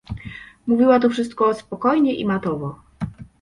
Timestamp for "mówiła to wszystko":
0.67-1.53